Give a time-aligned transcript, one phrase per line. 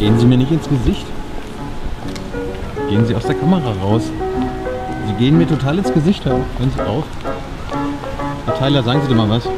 [0.00, 1.04] Gehen Sie mir nicht ins Gesicht.
[2.88, 4.10] Gehen Sie aus der Kamera raus.
[5.06, 6.24] Sie gehen mir total ins Gesicht.
[6.24, 6.42] Hören
[6.74, 7.04] Sie auf.
[8.46, 9.44] Herr Tyler, sagen Sie doch mal was.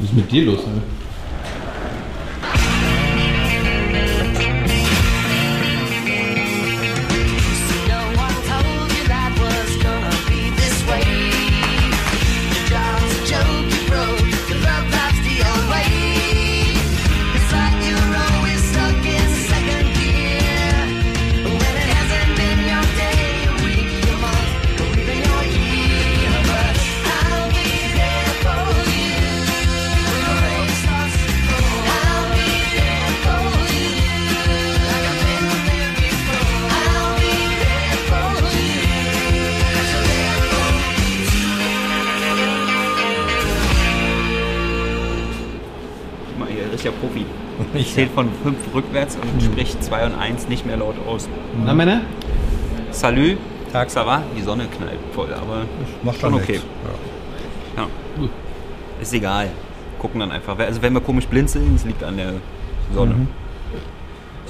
[0.00, 0.58] Was ist mit dir los?
[0.58, 1.01] Alter?
[46.84, 47.24] Ja Profi.
[47.74, 51.28] Ich zähle von 5 rückwärts und sprich 2 und 1 nicht mehr laut aus.
[51.64, 52.00] Na, Männer?
[52.90, 53.36] Salü.
[53.72, 53.88] Tag.
[53.88, 54.22] Ça va?
[54.36, 55.62] Die Sonne knallt voll, aber
[56.02, 56.52] Macht schon okay.
[56.52, 56.66] nichts.
[57.76, 57.82] Ja.
[57.82, 57.88] Ja.
[59.00, 59.48] Ist egal.
[59.98, 60.58] Gucken dann einfach.
[60.58, 62.32] Also wenn wir komisch blinzeln, es liegt an der
[62.94, 63.14] Sonne.
[63.14, 63.28] Mhm.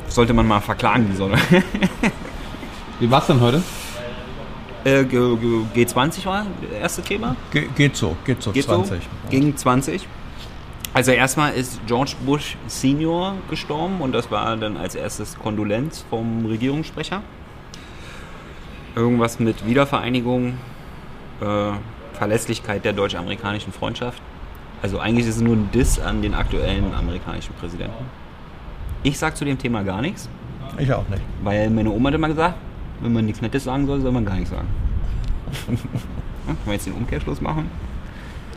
[0.09, 1.37] Sollte man mal verklagen, die Sonne.
[3.01, 3.63] Wie war's denn heute?
[4.85, 5.37] äh, G-
[5.75, 7.37] G- G20 war das erste Thema.
[7.53, 9.03] Ge geht so, geht so, Geht 20.
[9.03, 9.09] so?
[9.31, 10.09] Ging 20.
[10.95, 16.45] Also erstmal ist George Bush Senior gestorben und das war dann als erstes Kondolenz vom
[16.45, 17.23] Regierungssprecher.
[18.95, 20.59] Irgendwas mit Wiedervereinigung,
[21.41, 21.70] äh,
[22.13, 24.20] Verlässlichkeit der deutsch-amerikanischen Freundschaft.
[24.83, 28.05] Also eigentlich ist es nur ein Diss an den aktuellen amerikanischen Präsidenten.
[29.03, 30.29] Ich sag zu dem Thema gar nichts,
[30.79, 31.23] Ich auch nicht.
[31.42, 32.57] weil meine Oma hat immer gesagt,
[33.01, 34.69] wenn man nichts Nettes sagen soll, soll man gar nichts sagen.
[35.67, 37.70] können wir jetzt den Umkehrschluss machen?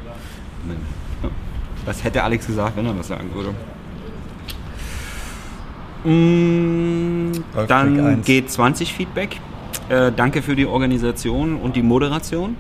[0.05, 0.75] Ja.
[1.85, 3.53] Was hätte Alex gesagt, wenn er das sagen würde?
[6.03, 7.31] Mm,
[7.67, 8.27] Dann 1.
[8.27, 9.39] G20 Feedback.
[9.89, 12.55] Äh, danke für die Organisation und die Moderation.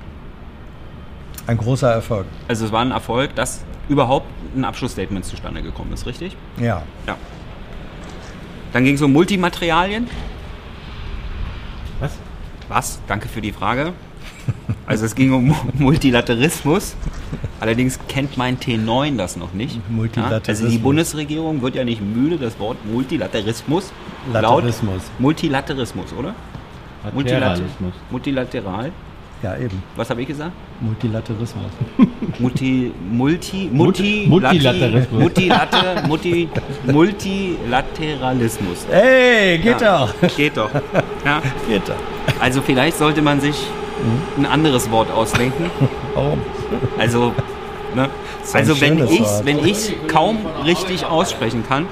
[1.47, 2.25] Ein großer Erfolg.
[2.47, 6.35] Also es war ein Erfolg, dass überhaupt ein Abschlussstatement zustande gekommen ist, richtig?
[6.57, 6.83] Ja.
[7.07, 7.17] Ja.
[8.73, 10.07] Dann ging es um Multimaterialien.
[11.99, 12.17] Was?
[12.67, 12.99] Was?
[13.07, 13.93] Danke für die Frage.
[14.87, 16.95] Also es ging um Multilaterismus.
[17.59, 19.79] Allerdings kennt mein T9 das noch nicht.
[19.89, 20.47] Multilaterismus.
[20.47, 23.91] Ja, also die Bundesregierung wird ja nicht müde, das Wort Multilaterismus
[24.31, 24.89] Laterismus.
[24.93, 26.35] laut Multilaterismus, oder?
[27.15, 27.93] Lateralismus.
[28.09, 28.91] Multilateral.
[29.43, 29.83] Ja, eben.
[29.95, 30.51] Was habe ich gesagt?
[30.81, 31.65] Multilaterismus.
[32.39, 35.21] Multi, Multi, Multi, Multilaterismus.
[35.21, 36.49] Multilate, Multi,
[36.91, 38.85] Multilateralismus.
[38.91, 40.13] Ey, geht Ja, doch.
[40.35, 40.69] Geht doch.
[41.25, 41.41] Ja.
[41.67, 41.95] Geht doch.
[42.39, 43.55] Also vielleicht sollte man sich
[44.37, 45.69] ein anderes Wort ausdenken.
[46.13, 46.41] Warum?
[46.97, 47.33] Also,
[47.95, 48.09] ne?
[48.53, 51.87] also wenn ich wenn ich kaum richtig aussprechen kann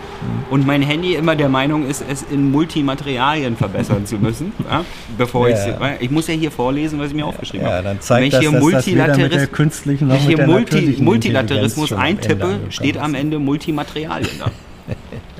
[0.51, 4.83] und mein Handy immer der Meinung ist, es in Multimaterialien verbessern zu müssen, ja,
[5.17, 5.55] bevor Ja.
[5.99, 7.83] ich ich muss ja hier vorlesen, was ich mir aufgeschrieben Ja, habe.
[7.85, 12.59] dann zeigt wenn ich das, hier das Multilateris- künstlichen wenn ich hier Multi Multilaterismus eintippe,
[12.69, 14.45] steht am Ende Multimaterialien da.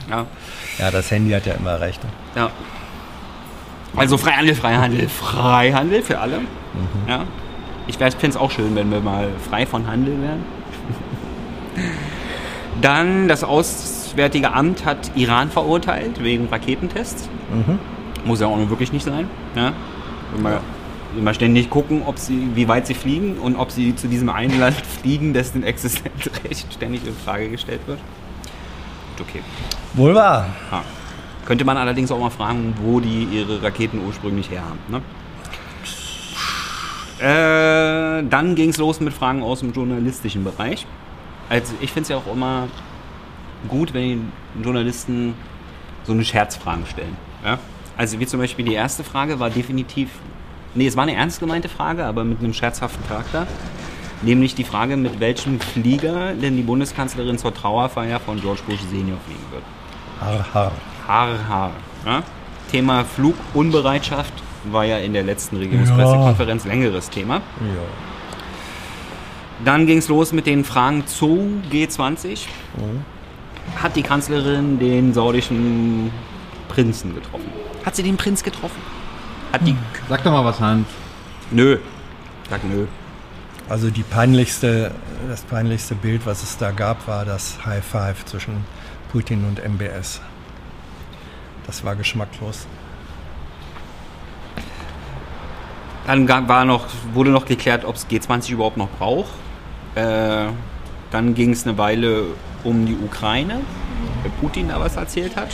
[0.09, 0.25] Ja.
[0.79, 2.01] Ja, das Handy hat ja immer recht.
[2.35, 2.51] Ja.
[3.95, 6.41] Also Freihandel, Freihandel, Freihandel für alle.
[7.07, 7.23] Ja.
[7.87, 10.43] Ich fände es auch schön, wenn wir mal frei von Handel wären.
[12.81, 17.29] Dann das Auswärtige Amt hat Iran verurteilt wegen Raketentests.
[18.25, 19.29] Muss ja auch nur wirklich nicht sein.
[19.55, 19.73] Ja.
[20.35, 20.61] Immer,
[21.17, 24.59] immer ständig gucken, ob sie, wie weit sie fliegen und ob sie zu diesem einen
[24.59, 27.99] Land fliegen, dessen Existenzrecht ständig in Frage gestellt wird.
[29.19, 29.41] Okay.
[29.93, 30.47] Wohl wahr.
[30.71, 30.81] Ja.
[31.45, 34.79] Könnte man allerdings auch mal fragen, wo die ihre Raketen ursprünglich her haben.
[34.87, 35.01] Ne?
[37.19, 40.85] Äh, dann ging es los mit Fragen aus dem journalistischen Bereich.
[41.49, 42.67] Also ich finde es ja auch immer
[43.67, 45.33] gut, wenn die Journalisten
[46.03, 47.15] so eine Scherzfragen stellen.
[47.43, 47.59] Ja?
[47.97, 50.09] Also wie zum Beispiel die erste Frage war definitiv,
[50.75, 53.47] nee, es war eine ernst gemeinte Frage, aber mit einem scherzhaften Charakter.
[54.21, 59.17] Nämlich die Frage, mit welchem Flieger denn die Bundeskanzlerin zur Trauerfeier von George Bush Senior
[59.25, 59.63] fliegen wird.
[60.21, 60.71] Har, har.
[61.07, 61.71] Haar, Haar.
[62.05, 62.23] Ja?
[62.71, 64.33] Thema Flugunbereitschaft
[64.71, 67.35] war ja in der letzten Regierungspressekonferenz längeres Thema.
[67.35, 67.41] Ja.
[69.65, 72.47] Dann ging es los mit den Fragen zu G20.
[73.81, 76.11] Hat die Kanzlerin den saudischen
[76.67, 77.45] Prinzen getroffen?
[77.85, 78.81] Hat sie den Prinz getroffen?
[79.51, 79.75] Hat die.
[80.09, 80.87] Sag doch mal was, Hans.
[81.51, 81.77] Nö.
[82.49, 82.87] Sag nö.
[83.69, 84.91] Also die peinlichste,
[85.29, 88.65] das peinlichste Bild, was es da gab, war das High Five zwischen
[89.11, 90.19] Putin und MBS.
[91.65, 92.67] Das war geschmacklos.
[96.05, 99.31] Dann war noch, wurde noch geklärt, ob es G20 überhaupt noch braucht.
[99.95, 100.47] Äh,
[101.11, 102.25] dann ging es eine Weile
[102.63, 103.61] um die Ukraine,
[104.21, 105.49] weil Putin da was erzählt hat.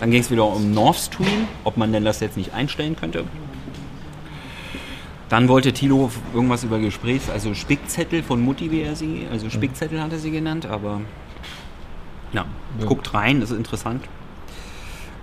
[0.00, 3.24] Dann ging es wieder um Nord Stream, ob man denn das jetzt nicht einstellen könnte.
[5.30, 10.00] Dann wollte Thilo irgendwas über Gesprächs-, also Spickzettel von Mutti, wie er sie, also Spickzettel
[10.02, 11.00] hat er sie genannt, aber
[12.32, 12.44] ja,
[12.78, 12.86] Ja.
[12.86, 14.04] guckt rein, das ist interessant.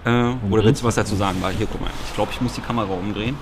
[0.06, 1.38] Äh, oder willst du was dazu sagen?
[1.42, 3.38] Weil hier, guck mal, ich glaube, ich muss die Kamera umdrehen.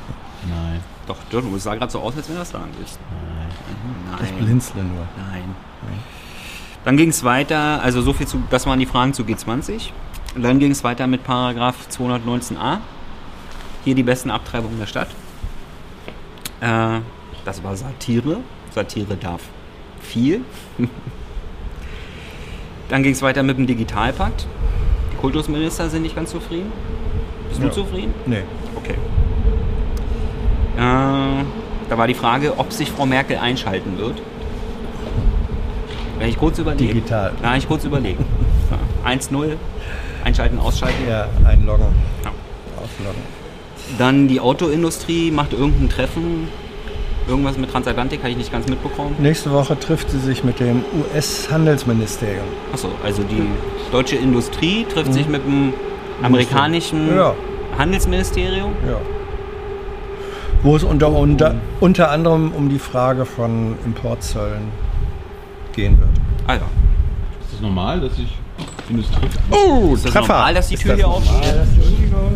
[0.48, 0.82] Nein.
[1.08, 3.00] Doch, Dirk, du sah gerade so aus, als wenn das sagen willst.
[4.24, 4.46] Ich Nein.
[4.46, 5.08] blinzle nur.
[5.18, 5.56] Nein.
[6.84, 9.92] Dann ging es weiter, also so viel zu, das waren die Fragen zu G20.
[10.36, 12.78] Und dann ging es weiter mit Paragraph 219a.
[13.84, 15.10] Hier die besten Abtreibungen der Stadt.
[16.62, 17.00] Äh,
[17.46, 18.38] das war Satire.
[18.74, 19.42] Satire darf
[20.02, 20.42] viel.
[22.90, 24.48] dann ging es weiter mit dem Digitalpakt.
[25.22, 26.72] Kultusminister sind nicht ganz zufrieden.
[27.50, 27.68] Bist Ja.
[27.68, 28.14] du zufrieden?
[28.26, 28.42] Nee.
[28.76, 28.96] Okay.
[30.78, 31.44] Äh,
[31.90, 34.22] da war die Frage, ob sich Frau Merkel einschalten wird.
[36.18, 36.94] Wenn ich kurz überlege.
[36.94, 37.34] Digital.
[37.42, 38.24] Ja, ich kurz überlegen.
[38.70, 39.58] So, 1-0.
[40.24, 41.08] Einschalten, ausschalten.
[41.10, 41.88] Ja, einloggen.
[42.24, 42.32] Ja.
[43.98, 46.48] Dann die Autoindustrie macht irgendein Treffen.
[47.28, 49.16] Irgendwas mit Transatlantik habe ich nicht ganz mitbekommen.
[49.20, 50.84] Nächste Woche trifft sie sich mit dem
[51.14, 52.46] US-Handelsministerium.
[52.74, 53.44] Achso, also die
[53.92, 55.74] deutsche Industrie trifft sich mit dem
[56.24, 57.34] amerikanischen Ja.
[57.78, 58.72] Handelsministerium.
[58.88, 58.98] Ja.
[60.64, 64.72] Wo es unter, unter, unter anderem um die Frage von Importzöllen
[65.74, 66.10] gehen wird.
[66.48, 66.60] Ah ja.
[67.42, 68.38] Ist das normal, dass ich
[68.90, 69.28] Industrie.
[69.50, 71.54] Oh, Ist das normal, dass die Tür hier aufsteht?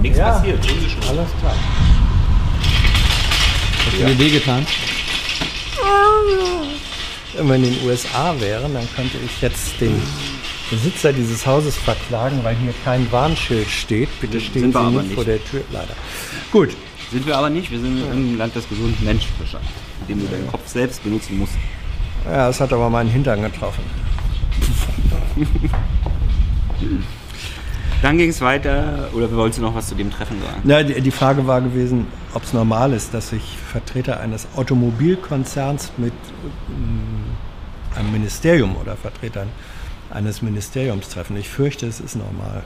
[0.02, 0.32] Nichts Ja.
[0.32, 0.60] passiert.
[1.10, 1.54] Alles klar.
[3.86, 4.66] Hast du dir wehgetan?
[7.36, 10.02] Wenn wir in den USA wären, dann könnte ich jetzt den
[10.70, 14.10] Besitzer dieses Hauses verklagen, weil hier kein Warnschild steht.
[14.20, 15.14] Bitte stehen Sie nicht nicht.
[15.14, 15.62] vor der Tür.
[15.72, 15.94] Leider.
[16.52, 16.76] Gut.
[17.12, 17.70] Sind wir aber nicht.
[17.72, 19.68] Wir sind im Land des gesunden Menschenverstands,
[20.02, 21.54] in dem du deinen Kopf selbst benutzen musst.
[22.26, 23.84] Ja, es hat aber meinen Hintern getroffen.
[28.06, 30.62] Dann ging es weiter, oder wolltest du noch was zu dem Treffen sagen?
[30.64, 32.06] Na, die, die Frage war gewesen,
[32.36, 36.14] ob es normal ist, dass sich Vertreter eines Automobilkonzerns mit
[36.68, 39.48] mm, einem Ministerium oder Vertretern
[40.12, 41.36] eines Ministeriums treffen.
[41.36, 42.64] Ich fürchte, es ist normal.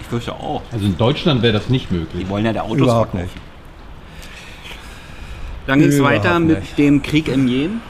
[0.00, 0.62] Ich fürchte auch.
[0.70, 2.22] Also in Deutschland wäre das nicht möglich.
[2.24, 3.34] Die wollen ja der Autos Überhaupt verkaufen.
[3.34, 3.46] nicht.
[5.66, 6.78] Dann ging es weiter mit nicht.
[6.78, 7.80] dem Krieg im Jemen.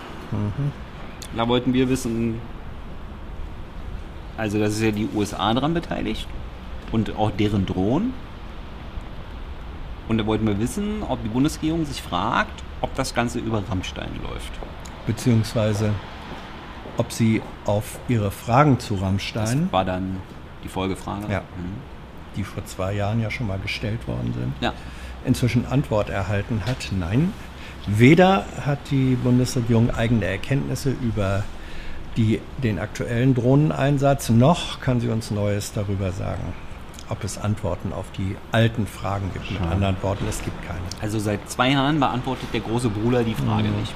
[1.36, 2.36] Da wollten wir wissen,
[4.40, 6.26] also da ist ja die USA dran beteiligt
[6.92, 8.14] und auch deren Drohnen.
[10.08, 14.08] Und da wollten wir wissen, ob die Bundesregierung sich fragt, ob das Ganze über Rammstein
[14.22, 14.50] läuft.
[15.06, 15.92] Beziehungsweise,
[16.96, 20.16] ob sie auf ihre Fragen zu Das Rammstein, war dann
[20.64, 21.30] die Folgefrage.
[21.30, 21.40] Ja.
[21.40, 21.76] Mhm.
[22.36, 24.72] die vor zwei Jahren ja schon mal gestellt worden sind, ja.
[25.26, 26.92] inzwischen Antwort erhalten hat.
[26.98, 27.34] Nein,
[27.86, 31.44] weder hat die Bundesregierung eigene Erkenntnisse über
[32.16, 36.42] die, den aktuellen Drohneneinsatz, noch kann sie uns Neues darüber sagen,
[37.08, 39.50] ob es Antworten auf die alten Fragen gibt.
[39.50, 40.80] Mit anderen Worten, es gibt keine.
[41.00, 43.80] Also seit zwei Jahren beantwortet der große Bruder die Frage Mhm.
[43.80, 43.94] nicht.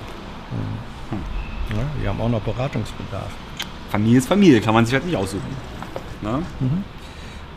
[1.71, 3.31] Ja, die haben auch noch Beratungsbedarf.
[3.91, 5.43] Familie ist Familie, kann man sich halt nicht aussuchen.
[6.23, 6.43] Ne?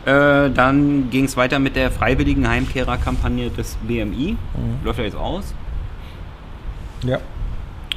[0.04, 4.36] Äh, dann ging es weiter mit der freiwilligen Heimkehrerkampagne des BMI.
[4.84, 5.54] Läuft ja jetzt aus.
[7.04, 7.16] Ja.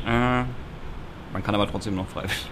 [0.06, 0.44] Äh,
[1.34, 2.50] man kann aber trotzdem noch freiwillig.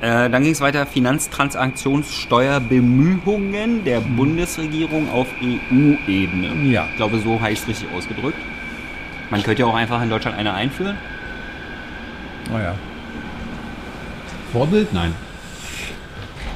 [0.00, 6.70] Äh, dann ging es weiter, Finanztransaktionssteuerbemühungen der Bundesregierung auf EU-Ebene.
[6.70, 6.86] Ja.
[6.90, 8.36] Ich glaube, so heißt es richtig ausgedrückt.
[9.30, 10.98] Man könnte ja auch einfach in Deutschland eine einführen.
[12.50, 12.74] Naja.
[14.52, 14.92] Vorbild?
[14.92, 15.14] Nein.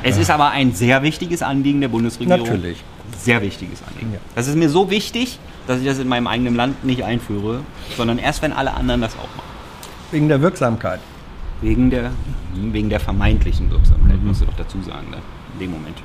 [0.03, 2.47] Es ist aber ein sehr wichtiges Anliegen der Bundesregierung.
[2.47, 2.85] Natürlich.
[3.17, 4.13] Sehr wichtiges Anliegen.
[4.13, 4.19] Ja.
[4.35, 7.61] Das ist mir so wichtig, dass ich das in meinem eigenen Land nicht einführe,
[7.97, 9.49] sondern erst, wenn alle anderen das auch machen.
[10.11, 11.01] Wegen der Wirksamkeit.
[11.61, 12.11] Wegen der,
[12.55, 15.19] wegen der vermeintlichen Wirksamkeit, musst du doch dazu sagen, ne?
[15.55, 15.99] in dem Moment.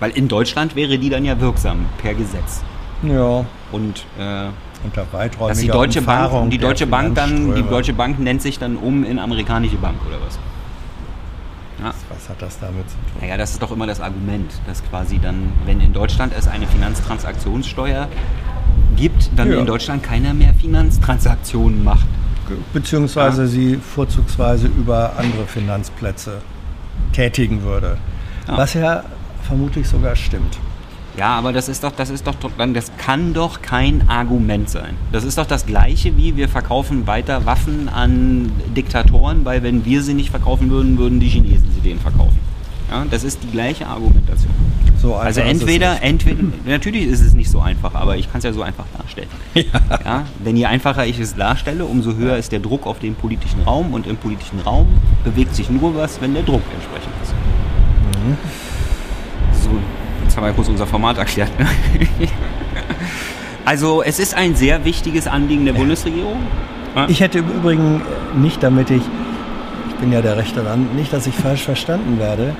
[0.00, 2.62] Weil in Deutschland wäre die dann ja wirksam, per Gesetz.
[3.02, 3.44] Ja.
[3.70, 4.48] Und äh,
[4.84, 7.62] Unter weiträumiger dass die Deutsche Umfahrung Bank, die Deutsche Bank dann, die.
[7.62, 10.38] Deutsche Bank nennt sich dann um in amerikanische Bank oder was?
[11.82, 11.92] Ja.
[12.08, 13.20] Was hat das damit zu tun?
[13.20, 16.66] Naja, das ist doch immer das Argument, dass quasi dann, wenn in Deutschland es eine
[16.66, 18.08] Finanztransaktionssteuer
[18.96, 19.58] gibt, dann Ja.
[19.60, 22.06] in Deutschland keiner mehr Finanztransaktionen macht.
[22.72, 23.48] Beziehungsweise Ja.
[23.48, 26.38] sie vorzugsweise über andere Finanzplätze
[27.12, 27.98] tätigen würde.
[28.48, 28.56] Ja.
[28.56, 29.02] Was ja
[29.42, 30.58] vermutlich sogar stimmt.
[31.16, 34.96] Ja, aber das ist doch, das ist doch, dann, das kann doch kein Argument sein.
[35.12, 40.02] Das ist doch das Gleiche wie wir verkaufen weiter Waffen an Diktatoren, weil wenn wir
[40.02, 42.38] sie nicht verkaufen würden, würden die Chinesen sie denen verkaufen.
[42.90, 44.52] Ja, das ist die gleiche Argumentation.
[45.00, 48.52] So Also entweder, entweder, natürlich ist es nicht so einfach, aber ich kann es ja
[48.52, 49.28] so einfach darstellen.
[49.54, 50.24] Ja.
[50.44, 53.94] Denn je einfacher ich es darstelle, umso höher ist der Druck auf den politischen Raum
[53.94, 54.86] und im politischen Raum
[55.24, 57.34] bewegt sich nur was, wenn der Druck entsprechend ist.
[58.24, 58.36] Mhm.
[59.52, 59.70] So,
[60.24, 61.50] jetzt haben wir kurz unser Format erklärt.
[61.58, 61.66] Ne?
[63.66, 66.38] Also es ist ein sehr wichtiges Anliegen der Bundesregierung.
[66.94, 67.08] Ja.
[67.08, 68.00] Ich hätte im Übrigen
[68.36, 69.02] nicht, damit ich,
[69.88, 72.54] ich bin ja der rechte Rand, nicht, dass ich falsch verstanden werde.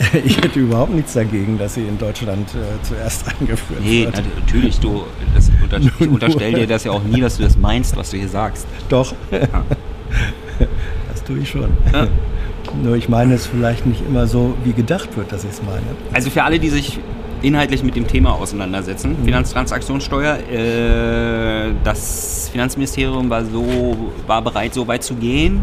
[0.24, 4.16] Ich hätte überhaupt nichts dagegen, dass sie in Deutschland äh, zuerst eingeführt Nee, wird.
[4.16, 5.02] nat- natürlich, du,
[5.34, 8.16] das unter, ich unterstelle dir das ja auch nie, dass du das meinst, was du
[8.16, 8.66] hier sagst.
[8.88, 11.70] Doch, das tue ich schon.
[11.92, 12.06] Ja.
[12.82, 15.82] Nur ich meine es vielleicht nicht immer so, wie gedacht wird, dass ich es meine.
[16.12, 16.98] Also für alle, die sich
[17.42, 25.02] inhaltlich mit dem Thema auseinandersetzen, Finanztransaktionssteuer, äh, das Finanzministerium war so war bereit, so weit
[25.02, 25.62] zu gehen,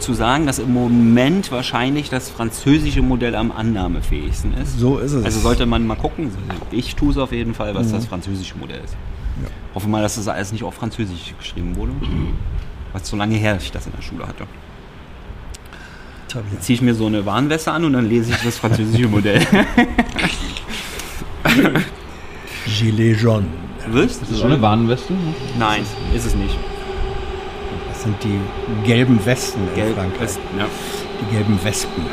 [0.00, 4.78] zu sagen, dass im Moment wahrscheinlich das französische Modell am annahmefähigsten ist.
[4.78, 5.24] So ist es.
[5.24, 6.30] Also sollte man mal gucken.
[6.70, 8.96] Ich tue es auf jeden Fall, was das französische Modell ist.
[9.74, 11.92] Hoffe mal, dass das alles nicht auf Französisch geschrieben wurde.
[12.92, 14.44] Was so lange her, dass ich das in der Schule hatte.
[16.34, 16.40] Ja.
[16.60, 19.40] Ziehe ich mir so eine Warnweste an und dann lese ich das französische Modell.
[22.66, 23.46] Gilet jaune.
[23.86, 24.20] Wirst?
[24.22, 25.14] Das ist schon eine Warnweste.
[25.58, 25.82] Nein,
[26.14, 26.58] ist es nicht.
[27.98, 28.38] Das sind die
[28.86, 30.26] gelben Westen in Gelb Frankreich.
[30.26, 30.66] ist, ja.
[31.20, 32.06] Die gelben Wespen.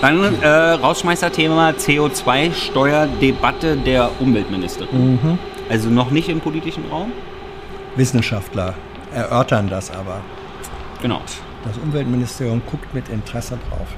[0.00, 5.20] Dann äh, Rausschmeißerthema CO2-Steuerdebatte der Umweltministerin.
[5.22, 5.38] Mhm.
[5.68, 7.12] Also noch nicht im politischen Raum.
[7.94, 8.72] Wissenschaftler
[9.12, 10.22] erörtern das aber.
[11.02, 11.20] Genau.
[11.64, 13.88] Das Umweltministerium guckt mit Interesse drauf.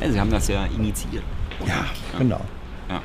[0.00, 1.22] Ja, Sie haben das ja initiiert.
[1.64, 1.84] Ja,
[2.18, 2.40] genau.
[2.88, 3.00] Ja.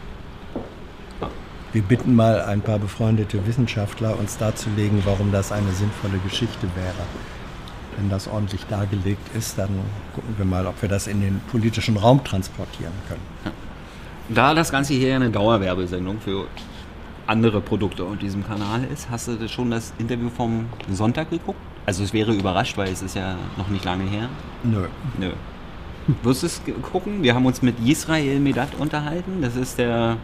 [1.74, 7.06] Wir bitten mal ein paar befreundete Wissenschaftler, uns darzulegen, warum das eine sinnvolle Geschichte wäre.
[8.01, 9.70] Wenn das ordentlich dargelegt ist, dann
[10.15, 13.22] gucken wir mal, ob wir das in den politischen Raum transportieren können.
[14.27, 16.48] Da das Ganze hier eine Dauerwerbesendung für
[17.27, 21.60] andere Produkte auf diesem Kanal ist, hast du schon das Interview vom Sonntag geguckt?
[21.86, 24.29] Also es wäre überrascht, weil es ist ja noch nicht lange her.
[24.63, 24.88] Nö.
[25.20, 25.31] Nö.
[26.24, 27.22] Wirst du es gucken?
[27.22, 29.43] Wir haben uns mit Yisrael Medat unterhalten.
[29.43, 30.17] Das ist der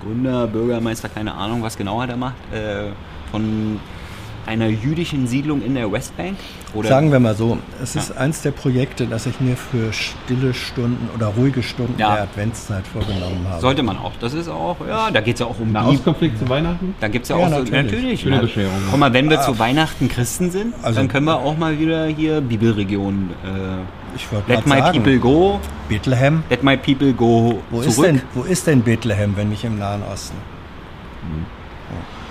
[0.00, 2.90] Gründer, Bürgermeister, keine Ahnung, was genau er da macht, äh,
[3.32, 3.80] von
[4.46, 6.36] einer jüdischen Siedlung in der Westbank.
[6.74, 8.16] Oder Sagen wir mal so, es ist Ja.
[8.16, 12.14] eins der Projekte, das ich mir für stille Stunden oder ruhige Stunden Ja.
[12.14, 13.60] der Adventszeit vorgenommen habe.
[13.60, 14.12] sollte man auch.
[14.20, 16.94] Das ist auch, ja, da geht es ja auch um die Nahostkonflikt zu Weihnachten?
[17.00, 17.84] Da gibt es ja, Ja, auch so, natürlich.
[17.92, 18.20] natürlich.
[18.20, 18.42] Schöne ne?
[18.42, 18.72] Bescherung.
[18.90, 22.06] Guck mal, wenn wir zu Weihnachten Christen sind, Also- dann können wir auch mal wieder
[22.06, 25.58] hier Bibelregion äh, Ich wollte Let my sagen, people go,
[25.88, 26.44] Bethlehem.
[26.48, 27.86] let my people go Wo zurück.
[27.88, 30.36] ist, denn, wo ist denn Bethlehem, wenn nicht im Nahen Osten?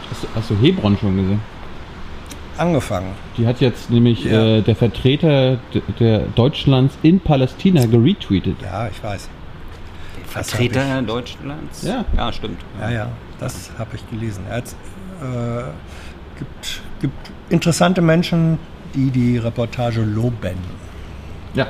[0.09, 1.41] Hast, du- hast du Hebron schon gesehen?
[2.57, 3.11] Angefangen.
[3.37, 4.57] Die hat jetzt nämlich Ja.
[4.57, 5.57] äh, der Vertreter
[5.99, 8.57] der Deutschlands in Palästina geretweetet.
[8.61, 9.29] Ja, ich weiß.
[10.33, 11.83] Das Vertreter Deutschlands?
[11.83, 12.05] Ja.
[12.15, 12.59] Ja, stimmt.
[12.79, 13.07] Ja, ja,
[13.39, 14.43] das habe ich gelesen.
[14.49, 15.63] Hat, äh,
[16.39, 18.57] gibt, gibt interessante Menschen,
[18.95, 20.57] die die Reportage loben.
[21.53, 21.67] Ja.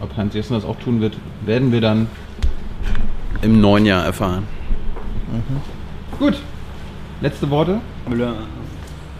[0.00, 1.16] Ob Hans Jessen das auch tun wird,
[1.46, 2.08] werden wir dann
[3.42, 4.46] im neuen Jahr erfahren.
[6.18, 6.40] Gut.
[7.20, 7.80] Letzte Worte?
[8.08, 8.46] Müller,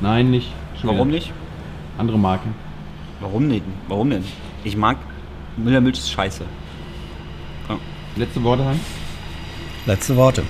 [0.01, 0.53] Nein, nicht.
[0.81, 1.19] Schon warum wieder.
[1.19, 1.33] nicht?
[1.99, 2.49] Andere Marke.
[3.21, 3.65] Warum nicht?
[3.89, 4.25] Warum denn?
[4.65, 4.99] Ich mag
[5.57, 6.45] Müller-Milch ist scheiße.
[8.17, 8.81] Letzte Worte, Hans?
[9.87, 10.43] Letzte Worte.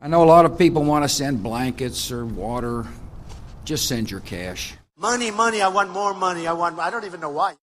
[0.00, 2.84] I know a lot of people want to send blankets or water.
[3.64, 4.74] Just send your cash.
[4.96, 6.46] Money, money, I want more money.
[6.46, 7.52] I want, I don't even know why.